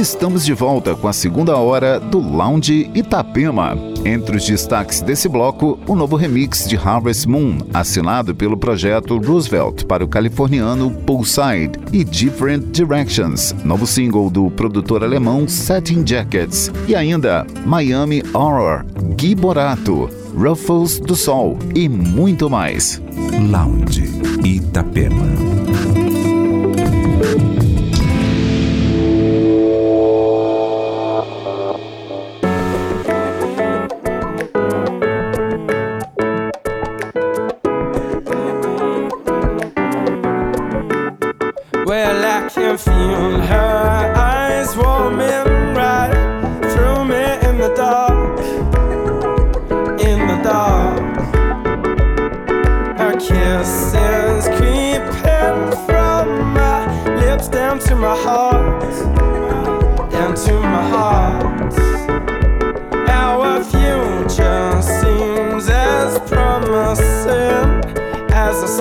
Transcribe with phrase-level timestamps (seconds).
[0.00, 3.76] Estamos de volta com a segunda hora do Lounge Itapema.
[4.02, 9.84] Entre os destaques desse bloco, o novo remix de Harvest Moon, assinado pelo projeto Roosevelt
[9.84, 16.94] para o californiano Poolside, e Different Directions, novo single do produtor alemão Satin Jackets, e
[16.94, 18.86] ainda Miami Horror,
[19.16, 23.02] Gui Borato, Ruffles do Sol e muito mais.
[23.50, 24.08] Lounge
[24.42, 25.69] Itapema.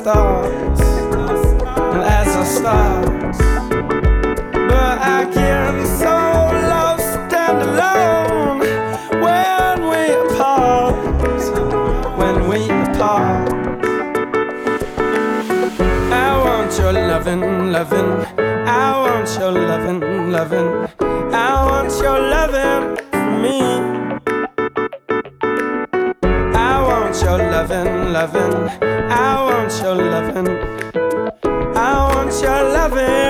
[0.10, 0.82] starts,
[1.94, 3.38] and as I start,
[4.72, 6.16] but I can so
[6.74, 8.60] love stand alone
[9.26, 10.96] when we apart,
[12.18, 13.50] when we apart.
[16.26, 18.12] I want your loving, loving.
[18.66, 20.70] I want your loving, loving.
[21.32, 23.60] I want your loving for me.
[26.58, 28.89] I want your loving, loving.
[29.12, 30.48] I want your loving.
[31.76, 33.29] I want your loving.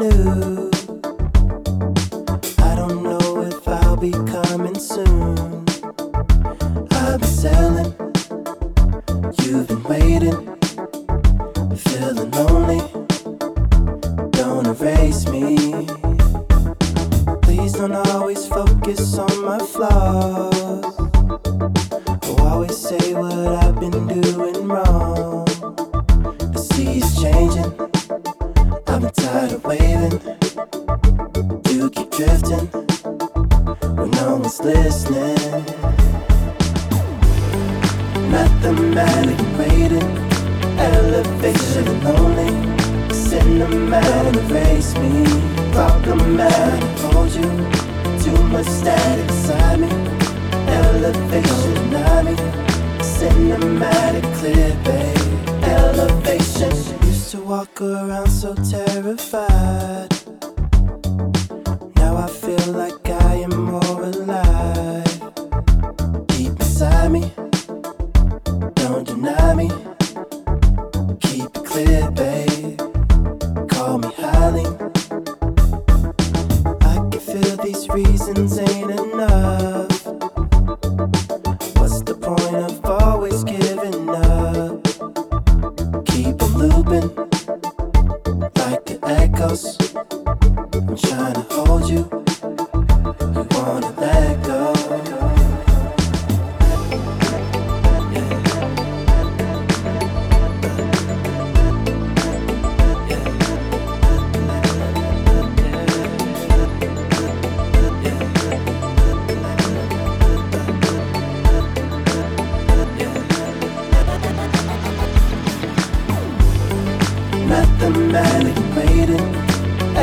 [2.76, 5.64] don't know if I'll be coming soon.
[6.92, 7.92] I've been selling,
[9.42, 10.57] you've been waiting.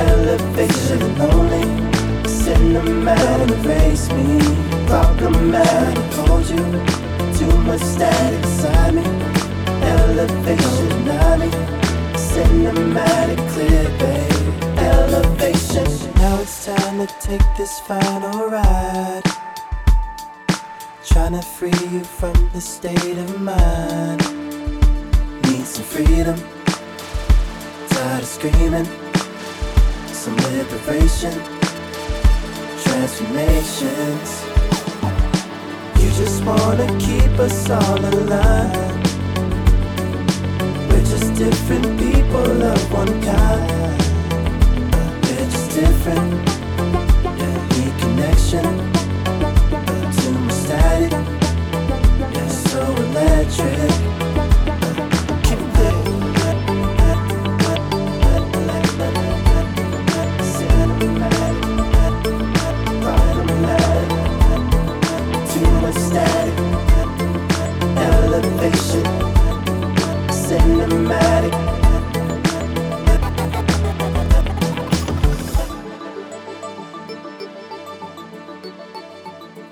[0.04, 1.66] elevation only.
[2.44, 4.40] Cinematic erase me,
[4.88, 6.66] problematic hold you.
[7.38, 9.06] Too much static inside me.
[9.94, 11.50] Elevation not me.
[12.34, 14.78] Cinematic clear, babe.
[14.78, 15.88] Elevation.
[16.16, 19.24] Now it's time to take this final ride.
[21.06, 24.22] Trying to free you from the state of mind.
[25.44, 26.38] Need some freedom.
[27.90, 29.05] Tired of screaming
[30.26, 31.34] some liberation,
[32.82, 34.30] transformations.
[36.02, 38.74] You just wanna keep us all alive.
[40.90, 44.02] We're just different people of one kind.
[45.22, 46.32] We're just different.
[47.76, 48.66] Need connection.
[50.18, 51.12] Too much static.
[52.34, 54.25] Yeah, so electric.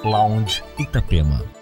[0.04, 1.53] Lounge Itapema.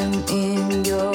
[0.00, 1.09] In your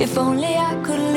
[0.00, 1.07] If only I could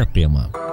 [0.00, 0.69] Itapema.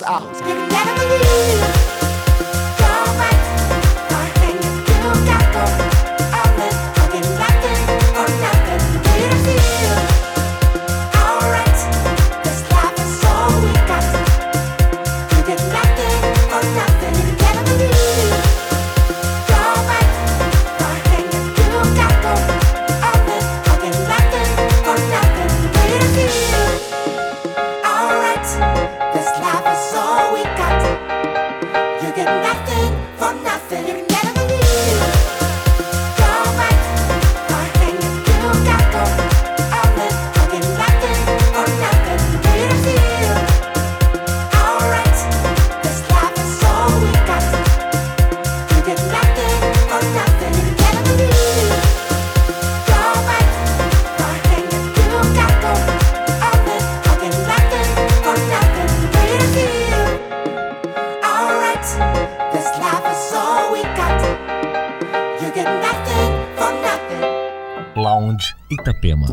[0.00, 2.01] Thing that's
[67.96, 69.28] Lounge Itapema.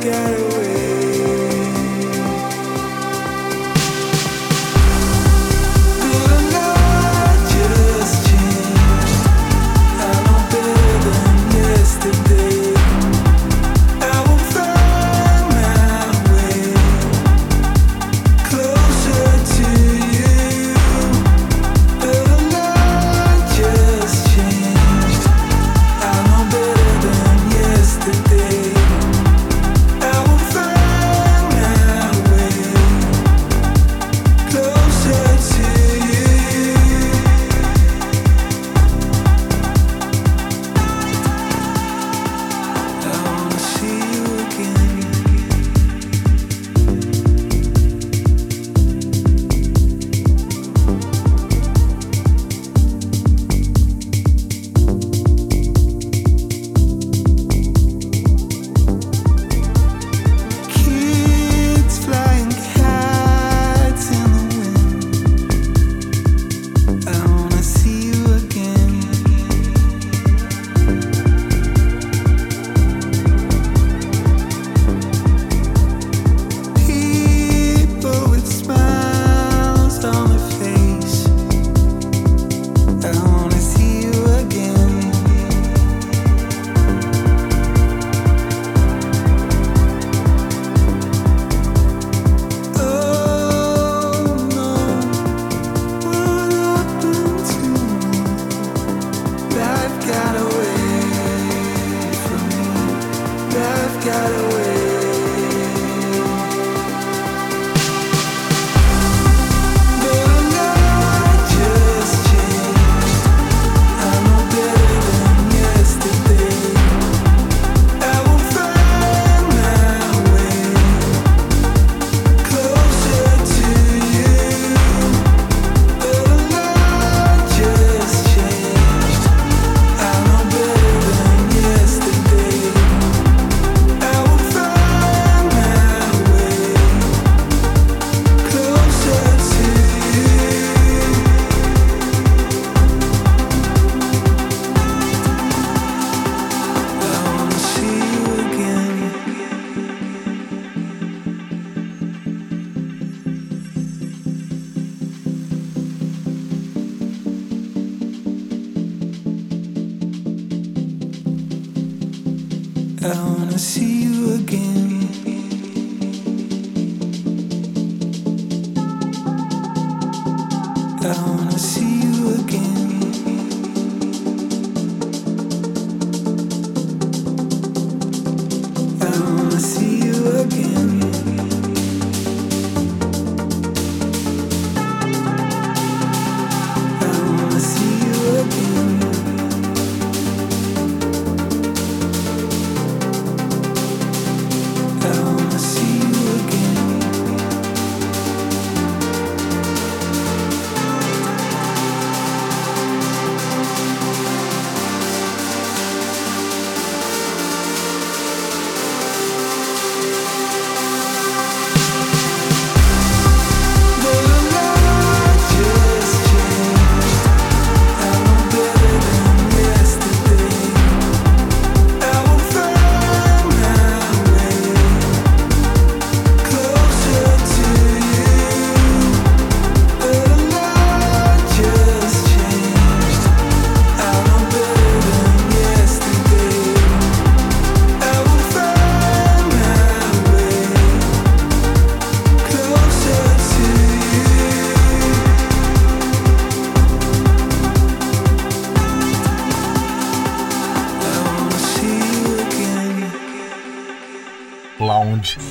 [0.00, 0.49] gotta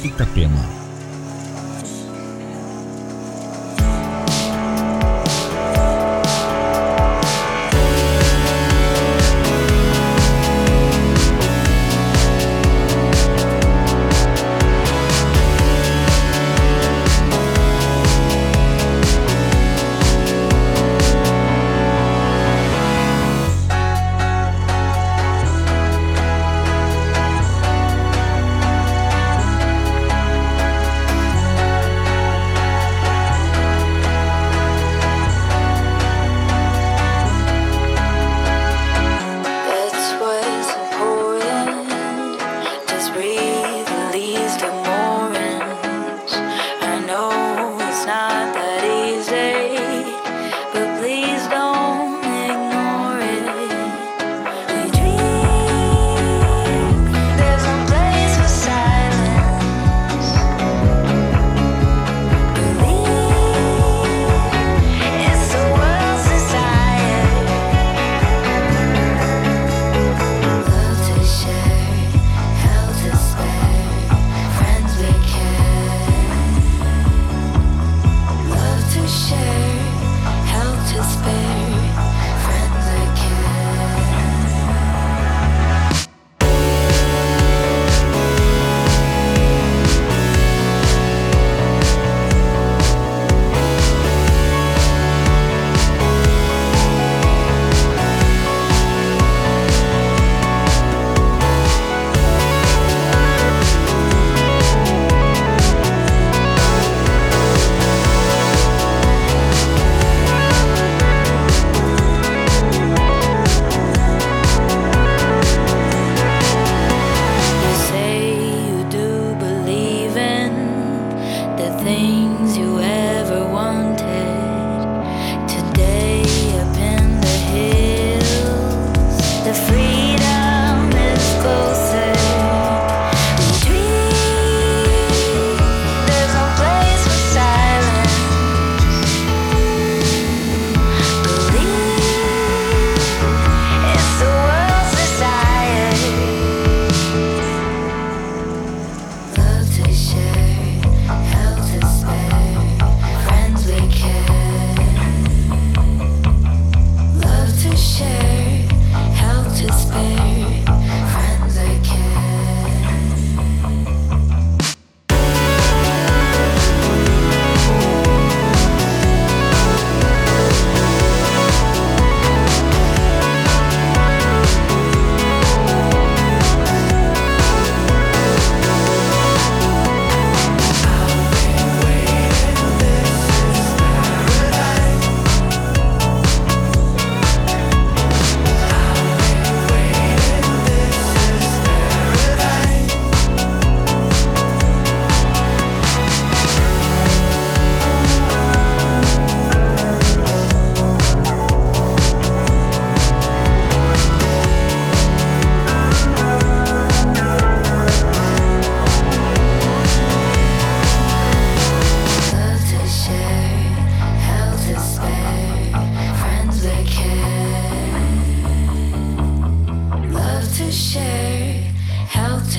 [0.10, 0.79] Itapema.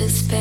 [0.01, 0.40] to spend.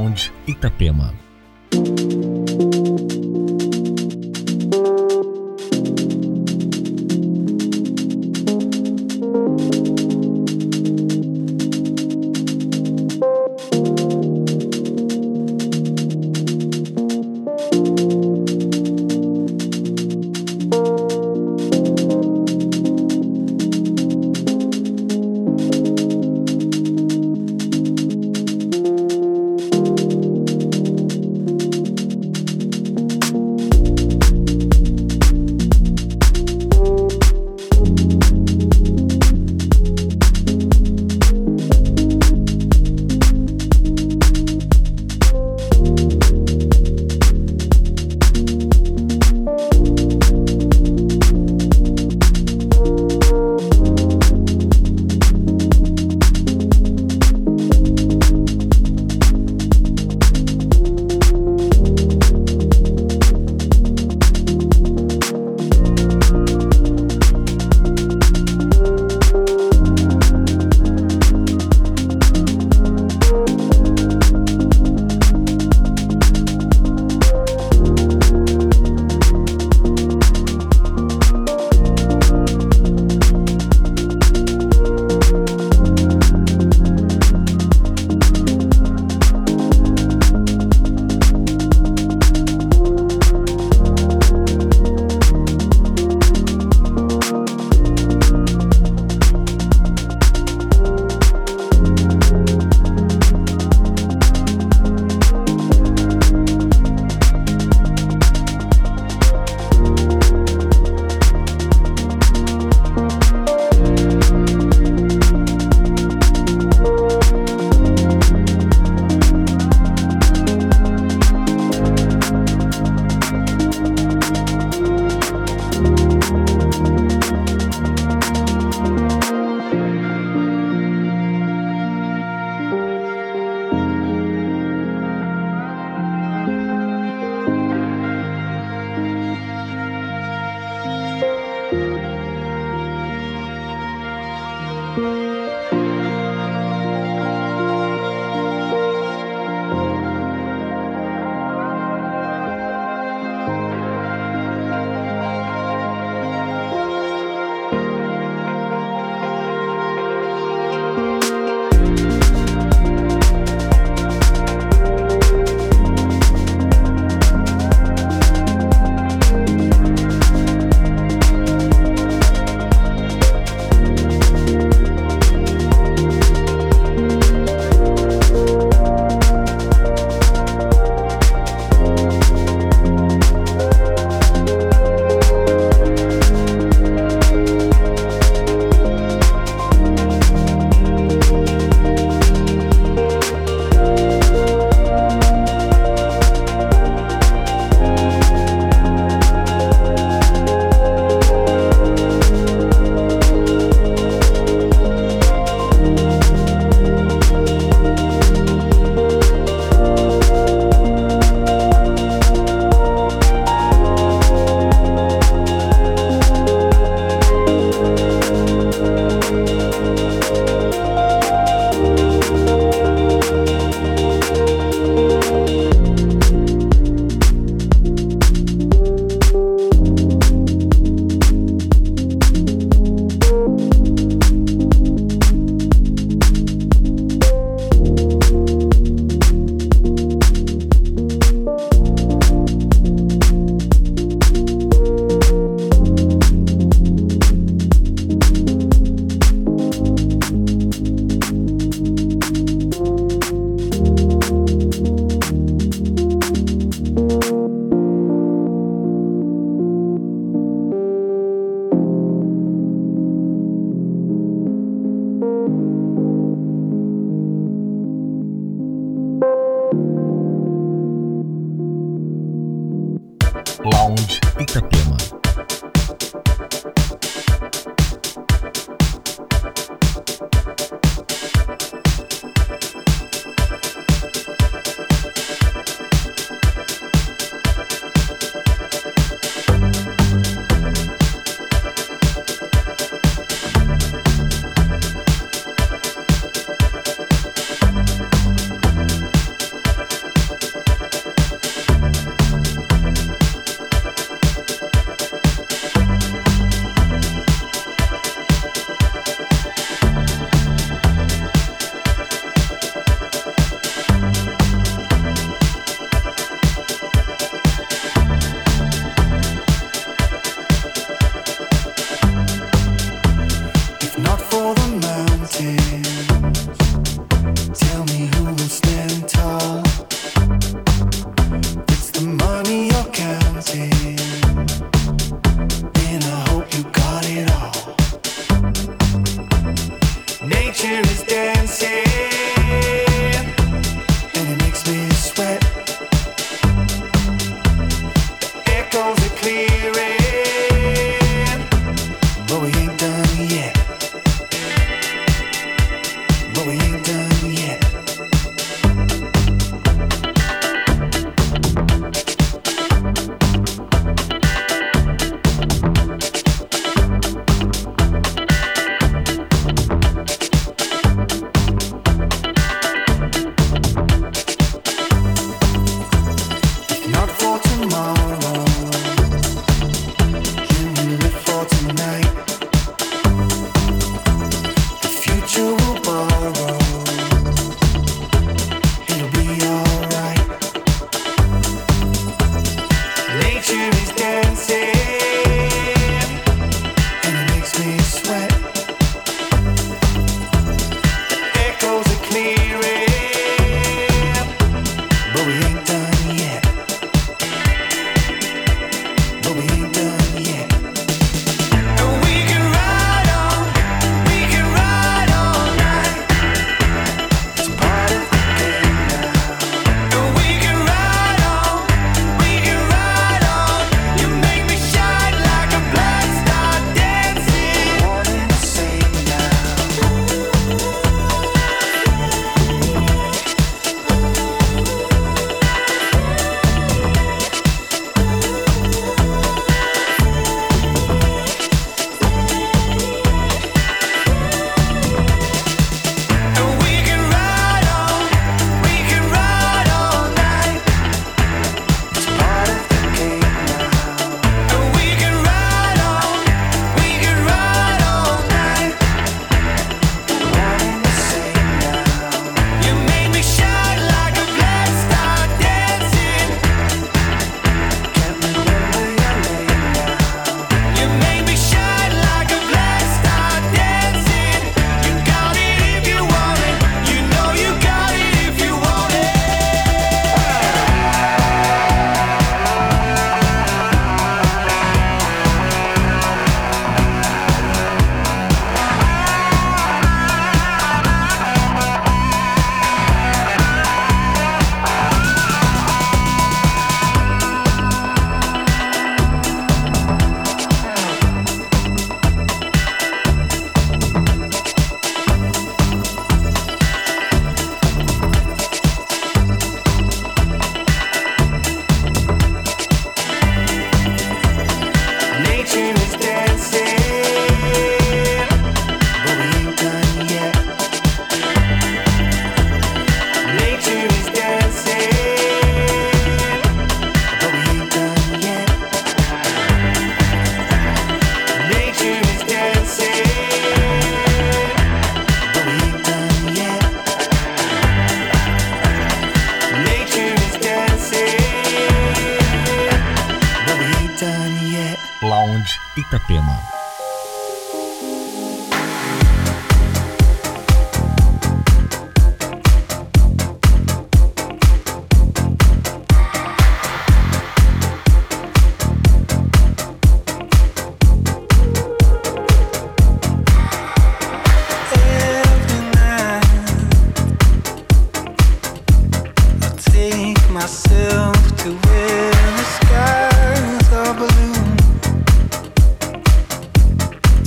[0.00, 1.29] Sound Itapema.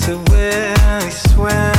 [0.04, 1.73] to where I swear.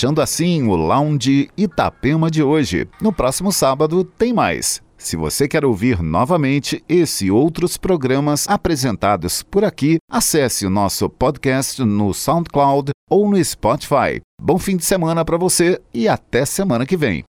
[0.00, 2.88] Fechando assim o Lounge Itapema de hoje.
[3.02, 4.80] No próximo sábado tem mais.
[4.96, 11.06] Se você quer ouvir novamente esse e outros programas apresentados por aqui, acesse o nosso
[11.10, 14.22] podcast no SoundCloud ou no Spotify.
[14.40, 17.22] Bom fim de semana para você e até semana que vem.